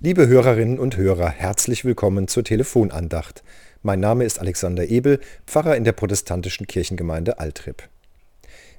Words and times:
Liebe 0.00 0.28
Hörerinnen 0.28 0.78
und 0.78 0.96
Hörer, 0.96 1.28
herzlich 1.28 1.84
willkommen 1.84 2.28
zur 2.28 2.44
Telefonandacht. 2.44 3.42
Mein 3.82 3.98
Name 3.98 4.24
ist 4.24 4.38
Alexander 4.38 4.86
Ebel, 4.86 5.18
Pfarrer 5.44 5.74
in 5.74 5.82
der 5.82 5.90
protestantischen 5.90 6.68
Kirchengemeinde 6.68 7.40
Altrip. 7.40 7.82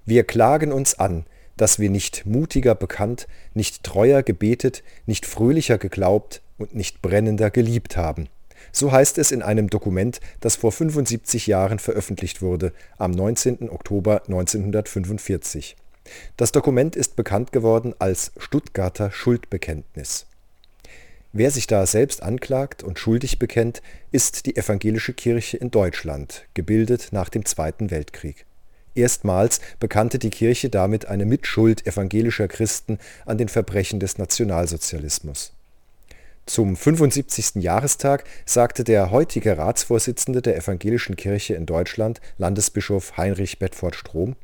Wir 0.06 0.24
klagen 0.24 0.72
uns 0.72 0.98
an, 0.98 1.26
dass 1.58 1.78
wir 1.78 1.90
nicht 1.90 2.26
mutiger 2.26 2.74
bekannt, 2.74 3.28
nicht 3.54 3.84
treuer 3.84 4.24
gebetet, 4.24 4.82
nicht 5.08 5.26
fröhlicher 5.26 5.78
geglaubt 5.78 6.42
und 6.58 6.74
nicht 6.74 7.02
brennender 7.02 7.52
geliebt 7.52 7.98
haben. 7.98 8.30
So 8.72 8.94
heißt 8.94 9.18
es 9.18 9.34
in 9.34 9.42
einem 9.42 9.70
Dokument, 9.70 10.22
das 10.40 10.56
vor 10.56 10.72
75 10.72 11.48
Jahren 11.48 11.80
veröffentlicht 11.80 12.42
wurde, 12.42 12.72
am 12.98 13.12
19. 13.12 13.70
Oktober 13.70 14.22
1945. 14.28 15.76
Das 16.38 16.54
Dokument 16.54 16.96
ist 16.96 17.18
bekannt 17.18 17.52
geworden 17.52 17.94
als 18.00 18.32
Stuttgarter 18.38 19.12
Schuldbekenntnis. 19.12 20.29
Wer 21.32 21.52
sich 21.52 21.68
da 21.68 21.86
selbst 21.86 22.24
anklagt 22.24 22.82
und 22.82 22.98
schuldig 22.98 23.38
bekennt, 23.38 23.84
ist 24.12 24.48
die 24.48 24.56
Evangelische 24.56 25.14
Kirche 25.14 25.58
in 25.58 25.70
Deutschland, 25.70 26.46
gebildet 26.56 27.10
nach 27.12 27.30
dem 27.30 27.46
Zweiten 27.46 27.92
Weltkrieg. 27.92 28.46
Erstmals 28.96 29.62
bekannte 29.80 30.18
die 30.18 30.32
Kirche 30.32 30.70
damit 30.70 31.08
eine 31.08 31.26
Mitschuld 31.26 31.86
evangelischer 31.86 32.48
Christen 32.48 32.98
an 33.28 33.38
den 33.38 33.48
Verbrechen 33.48 34.00
des 34.00 34.18
Nationalsozialismus. 34.18 35.54
Zum 36.48 36.76
75. 36.76 37.62
Jahrestag 37.62 38.24
sagte 38.48 38.84
der 38.84 39.12
heutige 39.12 39.56
Ratsvorsitzende 39.56 40.42
der 40.42 40.58
Evangelischen 40.58 41.16
Kirche 41.16 41.54
in 41.54 41.68
Deutschland, 41.68 42.22
Landesbischof 42.40 43.18
Heinrich 43.18 43.60
Bedford 43.60 43.96
Strom, 43.96 44.36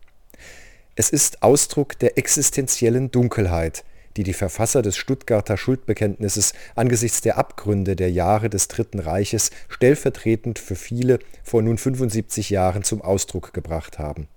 es 0.95 1.09
ist 1.09 1.42
Ausdruck 1.42 1.98
der 1.98 2.17
existenziellen 2.20 3.09
Dunkelheit, 3.09 3.84
die 4.18 4.24
die 4.24 4.34
Verfasser 4.34 4.82
des 4.82 4.98
Stuttgarter 4.98 5.58
Schuldbekenntnisses 5.58 6.54
angesichts 6.76 7.22
der 7.22 7.38
Abgründe 7.38 7.96
der 7.96 8.12
Jahre 8.12 8.50
des 8.50 8.68
Dritten 8.68 9.00
Reiches 9.00 9.52
stellvertretend 9.68 10.59
für 10.59 10.76
viele 10.76 11.20
vor 11.44 11.62
nun 11.62 11.78
75 11.78 12.50
Jahren 12.50 12.84
zum 12.84 13.02
Ausdruck 13.02 13.54
gebracht 13.54 14.00
haben. 14.00 14.28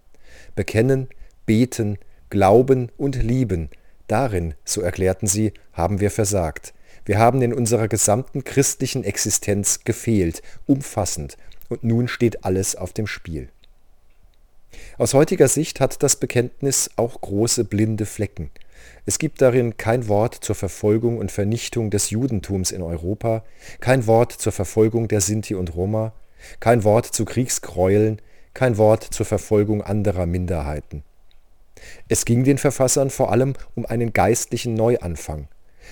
Bekennen, 0.55 1.09
beten, 1.47 1.99
glauben 2.31 2.91
und 2.97 3.23
lieben, 3.23 3.71
darin, 4.07 4.55
so 4.65 4.81
erklärten 4.81 5.27
sie, 5.27 5.53
haben 5.73 6.01
wir 6.01 6.11
versagt. 6.11 6.75
Wir 7.05 7.19
haben 7.19 7.41
in 7.41 7.55
unserer 7.55 7.89
gesamten 7.89 8.45
christlichen 8.45 9.05
Existenz 9.05 9.85
gefehlt, 9.85 10.43
umfassend, 10.67 11.37
und 11.69 11.85
nun 11.85 12.09
steht 12.09 12.45
alles 12.45 12.77
auf 12.77 12.93
dem 12.93 13.07
Spiel. 13.07 13.49
Aus 14.99 15.15
heutiger 15.15 15.49
Sicht 15.49 15.81
hat 15.81 16.03
das 16.03 16.17
Bekenntnis 16.17 16.91
auch 16.97 17.21
große 17.21 17.65
blinde 17.65 18.07
Flecken. 18.07 18.51
Es 19.07 19.19
gibt 19.19 19.41
darin 19.41 19.77
kein 19.77 20.09
Wort 20.09 20.35
zur 20.35 20.55
Verfolgung 20.55 21.19
und 21.19 21.33
Vernichtung 21.33 21.91
des 21.91 22.11
Judentums 22.11 22.71
in 22.71 22.83
Europa, 22.83 23.45
kein 23.81 24.07
Wort 24.07 24.33
zur 24.33 24.53
Verfolgung 24.53 25.09
der 25.09 25.21
Sinti 25.21 25.55
und 25.55 25.75
Roma, 25.75 26.13
kein 26.61 26.85
Wort 26.85 27.07
zu 27.07 27.25
Kriegsgräueln, 27.25 28.21
kein 28.55 28.77
Wort 28.77 29.05
zur 29.05 29.27
Verfolgung 29.27 29.83
anderer 29.83 30.27
Minderheiten. 30.27 31.05
Es 32.09 32.25
ging 32.25 32.45
den 32.45 32.59
Verfassern 32.59 33.11
vor 33.11 33.31
allem 33.33 33.55
um 33.75 33.87
einen 33.87 34.13
geistlichen 34.13 34.75
Neuanfang. 34.75 35.49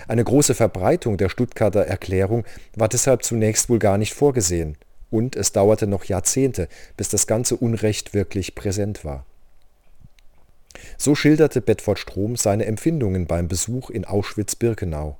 Eine 0.08 0.24
große 0.24 0.54
Verbreitung 0.54 1.16
der 1.16 1.28
Stuttgarter 1.28 1.86
Erklärung 1.86 2.44
war 2.74 2.88
deshalb 2.88 3.22
zunächst 3.22 3.70
wohl 3.70 3.78
gar 3.78 3.98
nicht 3.98 4.14
vorgesehen, 4.14 4.76
und 5.10 5.36
es 5.36 5.52
dauerte 5.52 5.86
noch 5.86 6.04
Jahrzehnte, 6.04 6.68
bis 6.96 7.08
das 7.08 7.26
ganze 7.26 7.56
Unrecht 7.56 8.14
wirklich 8.14 8.54
präsent 8.54 9.04
war. 9.04 9.24
So 10.98 11.14
schilderte 11.14 11.60
Bedford 11.60 11.98
Strom 11.98 12.36
seine 12.36 12.66
Empfindungen 12.66 13.26
beim 13.26 13.48
Besuch 13.48 13.90
in 13.90 14.04
Auschwitz-Birkenau. 14.04 15.16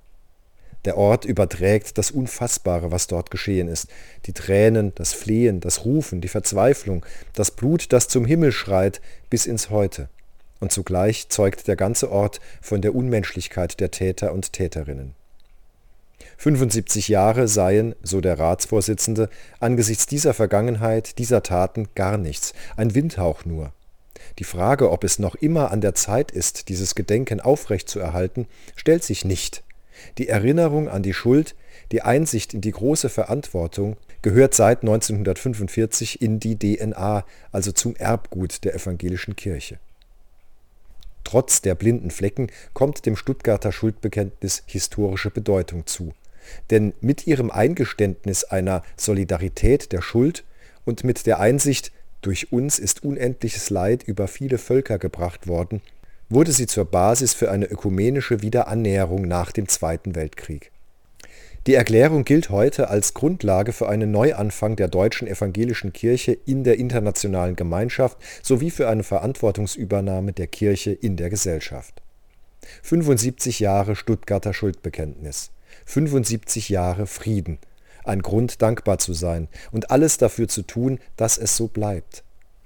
Der 0.87 0.97
Ort 0.97 1.25
überträgt 1.25 1.99
das 1.99 2.12
Unfassbare, 2.12 2.93
was 2.93 3.09
dort 3.09 3.33
geschehen 3.33 3.67
ist. 3.67 3.89
Die 4.27 4.33
Tränen, 4.33 4.93
das 4.95 5.12
Flehen, 5.12 5.61
das 5.61 5.84
Rufen, 5.84 6.21
die 6.21 6.29
Verzweiflung, 6.29 7.05
das 7.34 7.51
Blut, 7.51 7.93
das 7.93 8.07
zum 8.07 8.25
Himmel 8.25 8.53
schreit, 8.53 9.01
bis 9.28 9.47
ins 9.47 9.69
Heute. 9.71 10.09
Und 10.61 10.71
zugleich 10.71 11.28
zeugt 11.28 11.67
der 11.67 11.77
ganze 11.77 12.11
Ort 12.11 12.41
von 12.62 12.83
der 12.83 12.94
Unmenschlichkeit 12.94 13.81
der 13.81 13.91
Täter 13.91 14.33
und 14.33 14.53
Täterinnen. 14.53 15.15
75 16.38 17.09
Jahre 17.09 17.49
seien, 17.49 17.94
so 18.03 18.21
der 18.21 18.38
Ratsvorsitzende, 18.38 19.28
angesichts 19.59 20.06
dieser 20.06 20.34
Vergangenheit, 20.34 21.19
dieser 21.19 21.43
Taten 21.43 21.88
gar 21.94 22.17
nichts, 22.17 22.53
ein 22.77 22.94
Windhauch 22.94 23.44
nur. 23.44 23.73
Die 24.38 24.44
Frage, 24.44 24.91
ob 24.91 25.04
es 25.04 25.19
noch 25.19 25.34
immer 25.34 25.71
an 25.71 25.81
der 25.81 25.94
Zeit 25.94 26.31
ist, 26.31 26.69
dieses 26.69 26.94
Gedenken 26.94 27.41
aufrechtzuerhalten, 27.41 28.47
stellt 28.75 29.04
sich 29.04 29.25
nicht. 29.25 29.62
Die 30.19 30.28
Erinnerung 30.28 30.88
an 30.88 31.03
die 31.03 31.15
Schuld, 31.15 31.54
die 31.93 32.03
Einsicht 32.03 32.55
in 32.55 32.60
die 32.60 32.72
große 32.72 33.09
Verantwortung 33.09 33.97
gehört 34.22 34.55
seit 34.55 34.82
1945 34.82 36.21
in 36.21 36.41
die 36.41 36.59
DNA, 36.59 37.25
also 37.53 37.72
zum 37.72 37.94
Erbgut 37.97 38.65
der 38.65 38.75
evangelischen 38.75 39.37
Kirche. 39.37 39.78
Trotz 41.25 41.60
der 41.60 41.75
blinden 41.75 42.10
Flecken 42.10 42.50
kommt 42.72 43.05
dem 43.05 43.16
Stuttgarter 43.16 43.72
Schuldbekenntnis 43.72 44.62
historische 44.66 45.31
Bedeutung 45.31 45.87
zu. 45.87 46.15
Denn 46.71 46.93
mit 47.00 47.26
ihrem 47.26 47.50
Eingeständnis 47.50 48.44
einer 48.44 48.82
Solidarität 48.97 49.91
der 49.93 50.03
Schuld 50.03 50.44
und 50.84 51.03
mit 51.03 51.26
der 51.26 51.41
Einsicht, 51.41 51.91
durch 52.22 52.53
uns 52.53 52.78
ist 52.78 53.04
unendliches 53.04 53.71
Leid 53.71 54.03
über 54.03 54.28
viele 54.28 54.59
Völker 54.59 54.99
gebracht 54.99 55.47
worden, 55.47 55.82
wurde 56.28 56.53
sie 56.53 56.66
zur 56.66 56.84
Basis 56.84 57.34
für 57.34 57.50
eine 57.50 57.66
ökumenische 57.66 58.43
Wiederannäherung 58.43 59.22
nach 59.22 59.53
dem 59.53 59.69
Zweiten 59.69 60.15
Weltkrieg. 60.15 60.72
Die 61.66 61.75
Erklärung 61.75 62.25
gilt 62.25 62.50
heute 62.50 62.91
als 62.91 63.12
Grundlage 63.12 63.72
für 63.72 63.88
einen 63.88 64.12
Neuanfang 64.12 64.76
der 64.76 64.87
deutschen 64.87 65.26
evangelischen 65.26 65.93
Kirche 65.93 66.38
in 66.47 66.62
der 66.62 66.78
internationalen 66.78 67.56
Gemeinschaft 67.56 68.19
sowie 68.41 68.71
für 68.71 68.88
eine 68.88 69.03
Verantwortungsübernahme 69.03 70.32
der 70.32 70.47
Kirche 70.47 70.93
in 70.93 71.16
der 71.16 71.28
Gesellschaft. 71.28 72.03
75 72.82 73.59
Jahre 73.59 73.97
Stuttgarter 73.97 74.55
Schuldbekenntnis, 74.55 75.50
75 75.87 76.69
Jahre 76.69 77.06
Frieden, 77.06 77.59
ein 78.09 78.22
Grund 78.22 78.62
dankbar 78.62 78.99
zu 78.99 79.12
sein 79.12 79.49
und 79.72 79.91
alles 79.91 80.19
dafür 80.19 80.49
zu 80.49 80.62
tun, 80.62 80.99
dass 81.17 81.39
es 81.39 81.56
so 81.56 81.69
bleibt. 81.69 82.22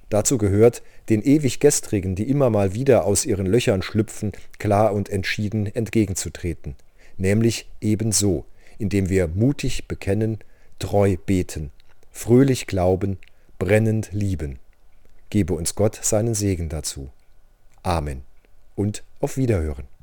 Dazu 0.09 0.39
gehört, 0.39 0.83
den 1.09 1.23
ewig 1.23 1.61
Gestrigen, 1.61 2.17
die 2.17 2.28
immer 2.28 2.51
mal 2.51 2.75
wieder 2.75 3.05
aus 3.05 3.25
ihren 3.25 3.47
Löchern 3.47 3.83
schlüpfen, 3.83 4.33
klar 4.59 4.93
und 4.93 5.09
entschieden 5.09 5.67
entgegenzutreten. 5.67 6.75
Nämlich 7.17 7.69
ebenso, 7.81 8.45
indem 8.78 9.09
wir 9.09 9.28
mutig 9.28 9.87
bekennen, 9.87 10.39
treu 10.78 11.17
beten, 11.25 11.71
fröhlich 12.11 12.67
glauben, 12.67 13.19
brennend 13.59 14.09
lieben. 14.12 14.59
Gebe 15.28 15.53
uns 15.55 15.77
Gott 15.77 15.99
seinen 16.03 16.34
Segen 16.34 16.69
dazu. 16.69 17.11
Amen 17.83 18.22
und 18.81 19.05
auf 19.21 19.37
Wiederhören. 19.37 20.00